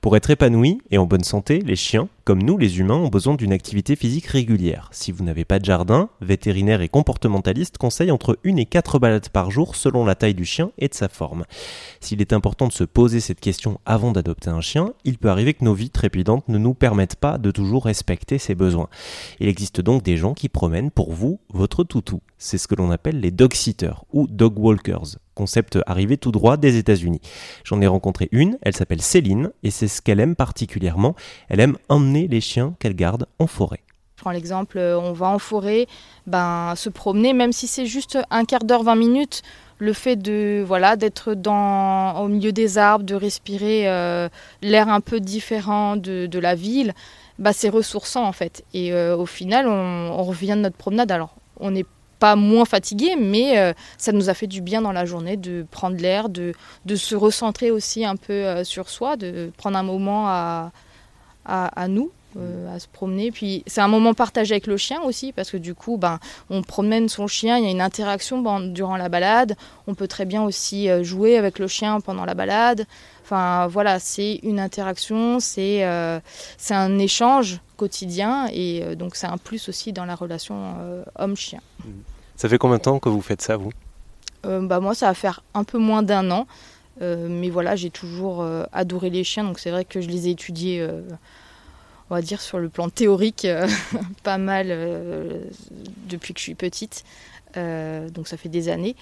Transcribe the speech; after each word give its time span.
Pour 0.00 0.16
être 0.16 0.30
épanoui 0.30 0.80
et 0.90 0.96
en 0.96 1.04
bonne 1.04 1.24
santé, 1.24 1.60
les 1.60 1.76
chiens, 1.76 2.08
comme 2.30 2.44
nous 2.44 2.58
les 2.58 2.78
humains, 2.78 2.94
ont 2.94 3.08
besoin 3.08 3.34
d'une 3.34 3.52
activité 3.52 3.96
physique 3.96 4.26
régulière. 4.26 4.88
Si 4.92 5.10
vous 5.10 5.24
n'avez 5.24 5.44
pas 5.44 5.58
de 5.58 5.64
jardin, 5.64 6.10
vétérinaires 6.20 6.80
et 6.80 6.88
comportementalistes 6.88 7.76
conseillent 7.76 8.12
entre 8.12 8.38
une 8.44 8.60
et 8.60 8.66
quatre 8.66 9.00
balades 9.00 9.30
par 9.30 9.50
jour 9.50 9.74
selon 9.74 10.04
la 10.04 10.14
taille 10.14 10.36
du 10.36 10.44
chien 10.44 10.70
et 10.78 10.86
de 10.86 10.94
sa 10.94 11.08
forme. 11.08 11.44
S'il 11.98 12.20
est 12.20 12.32
important 12.32 12.68
de 12.68 12.72
se 12.72 12.84
poser 12.84 13.18
cette 13.18 13.40
question 13.40 13.80
avant 13.84 14.12
d'adopter 14.12 14.48
un 14.48 14.60
chien, 14.60 14.92
il 15.04 15.18
peut 15.18 15.28
arriver 15.28 15.54
que 15.54 15.64
nos 15.64 15.74
vies 15.74 15.90
trépidantes 15.90 16.48
ne 16.48 16.58
nous 16.58 16.72
permettent 16.72 17.16
pas 17.16 17.36
de 17.36 17.50
toujours 17.50 17.86
respecter 17.86 18.38
ses 18.38 18.54
besoins. 18.54 18.88
Il 19.40 19.48
existe 19.48 19.80
donc 19.80 20.04
des 20.04 20.16
gens 20.16 20.32
qui 20.32 20.48
promènent 20.48 20.92
pour 20.92 21.12
vous 21.12 21.40
votre 21.52 21.82
toutou. 21.82 22.20
C'est 22.38 22.58
ce 22.58 22.68
que 22.68 22.76
l'on 22.76 22.92
appelle 22.92 23.18
les 23.18 23.32
dog 23.32 23.54
sitters 23.54 24.04
ou 24.12 24.28
dog 24.28 24.56
walkers 24.56 25.16
concept 25.40 25.78
arrivé 25.86 26.18
tout 26.18 26.32
droit 26.32 26.58
des 26.58 26.76
États-Unis. 26.76 27.22
J'en 27.64 27.80
ai 27.80 27.86
rencontré 27.86 28.28
une, 28.30 28.58
elle 28.60 28.76
s'appelle 28.76 29.00
Céline, 29.00 29.52
et 29.62 29.70
c'est 29.70 29.88
ce 29.88 30.02
qu'elle 30.02 30.20
aime 30.20 30.36
particulièrement. 30.36 31.14
Elle 31.48 31.60
aime 31.60 31.78
emmener 31.88 32.19
les 32.28 32.40
chiens 32.40 32.74
qu'elle 32.78 32.94
garde 32.94 33.26
en 33.38 33.46
forêt. 33.46 33.80
Je 34.20 34.22
prends 34.22 34.32
l'exemple, 34.32 34.76
euh, 34.76 35.00
on 35.00 35.14
va 35.14 35.28
en 35.28 35.38
forêt, 35.38 35.86
ben, 36.26 36.74
se 36.76 36.90
promener, 36.90 37.32
même 37.32 37.52
si 37.52 37.66
c'est 37.66 37.86
juste 37.86 38.18
un 38.28 38.44
quart 38.44 38.64
d'heure, 38.64 38.82
20 38.82 38.94
minutes, 38.94 39.40
le 39.78 39.94
fait 39.94 40.16
de 40.16 40.62
voilà 40.62 40.96
d'être 40.96 41.32
dans 41.32 42.20
au 42.20 42.28
milieu 42.28 42.52
des 42.52 42.76
arbres, 42.76 43.06
de 43.06 43.14
respirer 43.14 43.88
euh, 43.88 44.28
l'air 44.60 44.90
un 44.90 45.00
peu 45.00 45.20
différent 45.20 45.96
de, 45.96 46.38
la 46.38 46.54
ville, 46.54 46.92
bah, 47.38 47.54
c'est 47.54 47.70
ressourçant 47.70 48.26
en 48.26 48.32
fait. 48.32 48.62
Et 48.74 48.92
euh, 48.92 49.16
au 49.16 49.24
final, 49.24 49.66
on, 49.66 50.22
revient 50.22 50.50
de 50.50 50.60
notre 50.64 50.76
promenade. 50.76 51.10
Alors, 51.10 51.34
on 51.58 51.70
n'est 51.70 51.86
pas 52.18 52.36
moins 52.36 52.66
fatigué, 52.66 53.16
mais 53.18 53.74
ça 53.96 54.12
nous 54.12 54.28
a 54.28 54.34
fait 54.34 54.46
du 54.46 54.60
bien 54.60 54.82
dans 54.82 54.92
la 54.92 55.06
journée 55.06 55.38
de 55.38 55.64
prendre 55.70 55.96
l'air, 55.96 56.28
de, 56.28 56.52
de 56.84 56.94
se 56.94 57.14
recentrer 57.14 57.70
aussi 57.70 58.04
un 58.04 58.16
peu 58.16 58.64
sur 58.64 58.90
soi, 58.90 59.16
de 59.16 59.50
prendre 59.56 59.78
un 59.78 59.82
moment 59.82 60.28
à, 60.28 60.72
à, 61.50 61.88
nous. 61.88 62.10
Euh, 62.36 62.76
à 62.76 62.78
se 62.78 62.86
promener. 62.86 63.32
Puis 63.32 63.64
c'est 63.66 63.80
un 63.80 63.88
moment 63.88 64.14
partagé 64.14 64.54
avec 64.54 64.68
le 64.68 64.76
chien 64.76 65.00
aussi, 65.02 65.32
parce 65.32 65.50
que 65.50 65.56
du 65.56 65.74
coup, 65.74 65.96
ben, 65.96 66.20
on 66.48 66.62
promène 66.62 67.08
son 67.08 67.26
chien, 67.26 67.58
il 67.58 67.64
y 67.64 67.66
a 67.66 67.70
une 67.70 67.80
interaction 67.80 68.60
durant 68.60 68.96
la 68.96 69.08
balade. 69.08 69.56
On 69.88 69.94
peut 69.94 70.06
très 70.06 70.26
bien 70.26 70.44
aussi 70.44 70.88
jouer 71.02 71.36
avec 71.36 71.58
le 71.58 71.66
chien 71.66 72.00
pendant 72.00 72.24
la 72.24 72.34
balade. 72.34 72.86
Enfin 73.24 73.66
voilà, 73.66 73.98
c'est 73.98 74.38
une 74.44 74.60
interaction, 74.60 75.40
c'est 75.40 75.84
c'est 76.56 76.74
un 76.74 76.98
échange 77.00 77.58
quotidien 77.76 78.46
et 78.52 78.94
donc 78.94 79.16
c'est 79.16 79.26
un 79.26 79.38
plus 79.38 79.68
aussi 79.68 79.92
dans 79.92 80.04
la 80.04 80.14
relation 80.14 80.76
homme-chien. 81.16 81.60
Ça 82.36 82.48
fait 82.48 82.56
combien 82.56 82.78
de 82.78 82.82
temps 82.82 82.98
que 83.00 83.10
vous 83.10 83.20
faites 83.20 83.42
ça, 83.42 83.58
vous? 83.58 83.70
Euh, 84.46 84.66
bah, 84.66 84.80
Moi, 84.80 84.94
ça 84.94 85.08
va 85.08 85.14
faire 85.14 85.42
un 85.52 85.62
peu 85.62 85.76
moins 85.76 86.02
d'un 86.02 86.30
an. 86.30 86.46
Euh, 87.00 87.28
mais 87.30 87.50
voilà, 87.50 87.76
j'ai 87.76 87.90
toujours 87.90 88.42
euh, 88.42 88.64
adoré 88.72 89.10
les 89.10 89.24
chiens, 89.24 89.44
donc 89.44 89.58
c'est 89.58 89.70
vrai 89.70 89.84
que 89.84 90.00
je 90.00 90.08
les 90.08 90.28
ai 90.28 90.30
étudiés, 90.32 90.86
on 92.10 92.14
va 92.14 92.22
dire, 92.22 92.40
sur 92.40 92.58
le 92.58 92.68
plan 92.68 92.88
théorique, 92.88 93.46
pas 94.22 94.38
mal 94.38 94.68
depuis 96.08 96.34
que 96.34 96.40
je 96.40 96.44
suis 96.44 96.54
petite. 96.54 97.04
donc 97.54 98.28
ça 98.28 98.36
fait 98.36 98.48
des 98.48 98.68
années. 98.68 98.96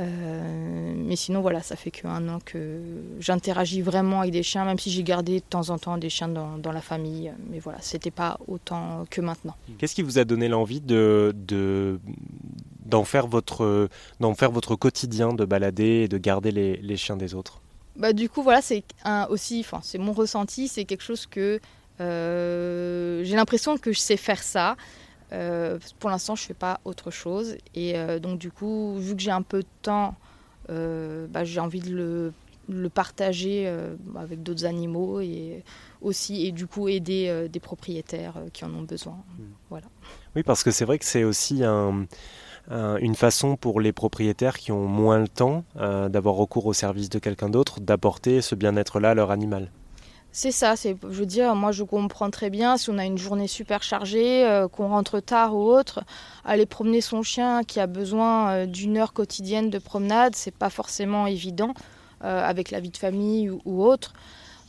Euh, 0.00 0.94
mais 0.96 1.16
sinon, 1.16 1.42
voilà, 1.42 1.60
ça 1.60 1.76
fait 1.76 1.90
qu'un 1.90 2.26
an 2.28 2.38
que 2.44 2.80
j'interagis 3.20 3.82
vraiment 3.82 4.20
avec 4.20 4.32
des 4.32 4.42
chiens, 4.42 4.64
même 4.64 4.78
si 4.78 4.90
j'ai 4.90 5.02
gardé 5.02 5.40
de 5.40 5.44
temps 5.44 5.68
en 5.68 5.78
temps 5.78 5.98
des 5.98 6.08
chiens 6.08 6.28
dans, 6.28 6.72
la 6.72 6.80
famille. 6.80 7.32
Mais 7.50 7.58
voilà, 7.58 7.78
c'était 7.82 8.10
pas 8.10 8.38
autant 8.48 9.04
que 9.10 9.20
maintenant. 9.20 9.54
Qu'est-ce 9.78 9.94
qui 9.94 10.02
vous 10.02 10.18
a 10.18 10.24
donné 10.24 10.48
l'envie 10.48 10.80
de, 10.80 12.00
d'en 12.92 13.04
faire 13.04 13.26
votre, 13.26 13.88
d'en 14.20 14.34
faire 14.34 14.52
votre 14.52 14.76
quotidien, 14.76 15.32
de 15.32 15.44
balader 15.44 16.04
et 16.04 16.08
de 16.08 16.18
garder 16.18 16.52
les, 16.52 16.76
les 16.76 16.96
chiens 16.96 17.16
des 17.16 17.34
autres 17.34 17.60
bah, 17.96 18.12
Du 18.12 18.28
coup, 18.28 18.42
voilà, 18.42 18.60
c'est 18.60 18.84
un, 19.04 19.26
aussi, 19.26 19.60
enfin, 19.60 19.80
c'est 19.82 19.98
mon 19.98 20.12
ressenti, 20.12 20.68
c'est 20.68 20.84
quelque 20.84 21.02
chose 21.02 21.26
que 21.26 21.58
euh, 22.00 23.24
j'ai 23.24 23.36
l'impression 23.36 23.78
que 23.78 23.92
je 23.92 23.98
sais 23.98 24.16
faire 24.16 24.42
ça. 24.42 24.76
Euh, 25.32 25.78
pour 25.98 26.10
l'instant, 26.10 26.34
je 26.34 26.44
fais 26.44 26.54
pas 26.54 26.80
autre 26.84 27.10
chose. 27.10 27.56
Et 27.74 27.96
euh, 27.96 28.18
donc, 28.18 28.38
du 28.38 28.50
coup, 28.50 28.96
vu 28.98 29.16
que 29.16 29.22
j'ai 29.22 29.30
un 29.30 29.42
peu 29.42 29.60
de 29.60 29.68
temps, 29.80 30.14
bah, 30.68 31.44
j'ai 31.44 31.60
envie 31.60 31.80
de 31.80 31.94
le, 31.94 32.32
le 32.68 32.88
partager 32.88 33.70
avec 34.16 34.42
d'autres 34.42 34.64
animaux 34.64 35.20
et 35.20 35.64
aussi, 36.00 36.46
et 36.46 36.52
du 36.52 36.66
coup, 36.66 36.88
aider 36.88 37.48
des 37.50 37.60
propriétaires 37.60 38.34
qui 38.52 38.64
en 38.64 38.72
ont 38.74 38.82
besoin. 38.82 39.18
Hmm. 39.38 39.52
Voilà. 39.70 39.86
Oui, 40.34 40.42
parce 40.42 40.62
que 40.62 40.70
c'est 40.70 40.84
vrai 40.86 40.98
que 40.98 41.04
c'est 41.04 41.24
aussi 41.24 41.62
un, 41.62 42.06
une 42.70 43.14
façon 43.14 43.56
pour 43.56 43.80
les 43.80 43.92
propriétaires 43.92 44.58
qui 44.58 44.72
ont 44.72 44.86
moins 44.86 45.18
le 45.18 45.28
temps 45.28 45.64
d'avoir 45.74 46.36
recours 46.36 46.66
au 46.66 46.72
service 46.72 47.10
de 47.10 47.18
quelqu'un 47.18 47.48
d'autre 47.48 47.80
d'apporter 47.80 48.40
ce 48.40 48.54
bien-être-là 48.54 49.10
à 49.10 49.14
leur 49.14 49.30
animal. 49.30 49.70
C'est 50.34 50.50
ça, 50.50 50.76
c'est, 50.76 50.96
je 51.02 51.08
veux 51.08 51.26
dire, 51.26 51.54
moi 51.54 51.72
je 51.72 51.84
comprends 51.84 52.30
très 52.30 52.48
bien 52.48 52.78
si 52.78 52.88
on 52.88 52.96
a 52.96 53.04
une 53.04 53.18
journée 53.18 53.46
super 53.46 53.82
chargée, 53.82 54.46
euh, 54.46 54.66
qu'on 54.66 54.88
rentre 54.88 55.20
tard 55.20 55.54
ou 55.54 55.64
autre, 55.64 56.04
aller 56.46 56.64
promener 56.64 57.02
son 57.02 57.22
chien 57.22 57.64
qui 57.64 57.80
a 57.80 57.86
besoin 57.86 58.50
euh, 58.50 58.66
d'une 58.66 58.96
heure 58.96 59.12
quotidienne 59.12 59.68
de 59.68 59.78
promenade, 59.78 60.34
c'est 60.34 60.54
pas 60.54 60.70
forcément 60.70 61.26
évident 61.26 61.74
euh, 62.24 62.42
avec 62.42 62.70
la 62.70 62.80
vie 62.80 62.88
de 62.88 62.96
famille 62.96 63.50
ou, 63.50 63.84
autre. 63.84 64.14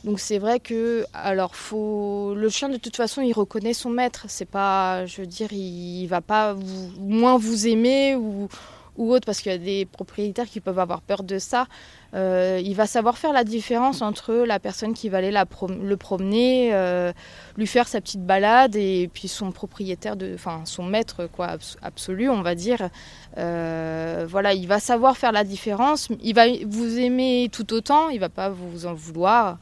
Donc 0.04 0.20
c'est 0.20 0.38
vrai 0.38 0.60
que, 0.60 1.06
alors 1.14 1.56
faut, 1.56 2.34
le 2.36 2.48
chien 2.50 2.68
de 2.68 2.76
toute 2.76 2.96
façon 2.96 3.22
il 3.22 3.32
reconnaît 3.32 3.72
son 3.72 3.90
maître, 3.90 4.26
c'est 4.28 4.44
pas, 4.44 5.06
je 5.06 5.22
veux 5.22 5.26
dire, 5.26 5.52
il, 5.52 6.06
va 6.06 6.20
pas 6.20 6.54
moins 6.98 7.38
vous 7.38 7.66
aimer 7.66 8.14
ou 8.14 8.48
ou 8.96 9.12
autre, 9.12 9.26
parce 9.26 9.40
qu'il 9.40 9.50
y 9.50 9.54
a 9.54 9.58
des 9.58 9.86
propriétaires 9.86 10.46
qui 10.46 10.60
peuvent 10.60 10.78
avoir 10.78 11.00
peur 11.00 11.22
de 11.22 11.38
ça. 11.38 11.66
Euh, 12.14 12.60
il 12.62 12.74
va 12.74 12.86
savoir 12.86 13.18
faire 13.18 13.32
la 13.32 13.42
différence 13.42 14.02
entre 14.02 14.32
la 14.34 14.60
personne 14.60 14.94
qui 14.94 15.08
va 15.08 15.18
aller 15.18 15.32
le 15.32 15.96
promener, 15.96 16.70
euh, 16.72 17.12
lui 17.56 17.66
faire 17.66 17.88
sa 17.88 18.00
petite 18.00 18.24
balade, 18.24 18.76
et 18.76 19.10
puis 19.12 19.26
son 19.26 19.50
propriétaire, 19.50 20.16
de, 20.16 20.32
enfin 20.34 20.62
son 20.64 20.84
maître 20.84 21.26
quoi, 21.26 21.56
absolu, 21.82 22.30
on 22.30 22.42
va 22.42 22.54
dire. 22.54 22.88
Euh, 23.36 24.26
voilà, 24.28 24.54
il 24.54 24.68
va 24.68 24.78
savoir 24.78 25.16
faire 25.16 25.32
la 25.32 25.44
différence. 25.44 26.08
Il 26.22 26.34
va 26.34 26.44
vous 26.64 26.98
aimer 26.98 27.48
tout 27.50 27.72
autant, 27.72 28.10
il 28.10 28.20
va 28.20 28.28
pas 28.28 28.48
vous 28.48 28.86
en 28.86 28.94
vouloir. 28.94 29.58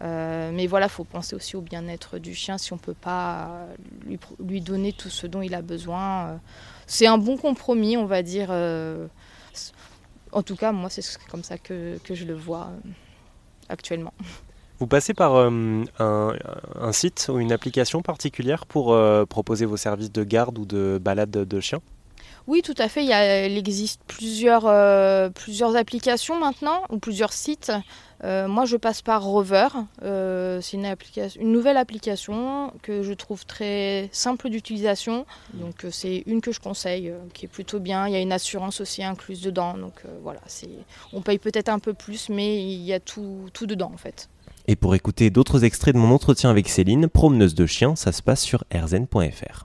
Mais 0.00 0.66
voilà, 0.66 0.86
il 0.86 0.90
faut 0.90 1.04
penser 1.04 1.34
aussi 1.34 1.56
au 1.56 1.60
bien-être 1.62 2.18
du 2.18 2.34
chien 2.34 2.58
si 2.58 2.72
on 2.72 2.76
ne 2.76 2.80
peut 2.80 2.94
pas 2.94 3.66
lui, 4.04 4.18
lui, 4.44 4.60
donner 4.60 4.92
tout 4.92 5.10
ce 5.10 5.26
dont 5.26 5.42
il 5.42 5.54
a 5.54 5.62
besoin 5.62 6.38
c'est 6.86 7.06
un 7.06 7.18
bon 7.18 7.36
compromis, 7.36 7.96
on 7.96 8.06
va 8.06 8.22
dire. 8.22 8.48
Euh, 8.50 9.06
en 10.32 10.42
tout 10.42 10.56
cas, 10.56 10.72
moi, 10.72 10.88
c'est 10.88 11.02
comme 11.28 11.42
ça 11.42 11.58
que, 11.58 11.98
je 12.08 12.24
le 12.24 12.34
vois 12.34 12.68
euh, 12.70 12.90
actuellement. 13.68 14.14
Vous 14.78 14.86
passez 14.86 15.14
par 15.14 15.34
euh, 15.34 15.84
un, 15.98 16.92
site 16.92 17.30
ou 17.32 17.38
une 17.38 17.50
application 17.50 18.02
particulière 18.02 18.66
pour 18.66 18.96
proposer 19.28 19.64
vos 19.64 19.78
services 19.78 20.12
de 20.12 20.22
garde 20.22 20.58
ou 20.58 20.66
de 20.66 20.98
balade 21.02 21.30
de 21.30 21.60
chiens 21.60 21.80
oui, 22.46 22.62
tout 22.62 22.74
à 22.78 22.88
fait. 22.88 23.04
Il, 23.04 23.58
existe 23.58 24.00
plusieurs, 24.06 24.66
euh, 24.66 25.30
plusieurs 25.30 25.74
applications 25.74 26.38
maintenant, 26.38 26.82
ou 26.90 26.98
plusieurs 26.98 27.32
sites. 27.32 27.72
Euh, 28.24 28.46
moi, 28.46 28.64
je 28.64 28.76
passe 28.76 29.02
par 29.02 29.24
Rover. 29.24 29.68
Euh, 30.02 30.60
c'est 30.60 30.76
une, 30.76 30.94
une 31.40 31.52
nouvelle 31.52 31.76
application 31.76 32.72
que 32.82 33.02
je 33.02 33.12
trouve 33.12 33.44
très 33.46 34.08
simple 34.12 34.48
d'utilisation. 34.48 35.26
Donc, 35.54 35.86
c'est 35.90 36.22
une 36.26 36.40
que 36.40 36.52
je 36.52 36.60
conseille, 36.60 37.12
qui 37.34 37.46
est 37.46 37.48
plutôt 37.48 37.80
bien. 37.80 38.06
Il 38.06 38.12
y 38.12 38.16
a 38.16 38.20
une 38.20 38.32
assurance 38.32 38.80
aussi 38.80 39.02
incluse 39.02 39.42
dedans. 39.42 39.76
Donc, 39.76 40.02
voilà, 40.22 40.40
on 41.12 41.22
paye 41.22 41.38
peut-être 41.38 41.68
un 41.68 41.80
peu 41.80 41.94
plus, 41.94 42.28
mais 42.28 42.62
il 42.62 42.82
y 42.82 42.92
a 42.92 43.00
tout, 43.00 43.48
tout 43.52 43.66
dedans, 43.66 43.90
en 43.92 43.98
fait. 43.98 44.28
Et 44.68 44.76
pour 44.76 44.94
écouter 44.94 45.30
d'autres 45.30 45.64
extraits 45.64 45.94
de 45.94 46.00
mon 46.00 46.12
entretien 46.12 46.50
avec 46.50 46.68
Céline, 46.68 47.08
promeneuse 47.08 47.54
de 47.54 47.66
chiens, 47.66 47.94
ça 47.96 48.12
se 48.12 48.22
passe 48.22 48.42
sur 48.42 48.64
rzn.fr. 48.74 49.64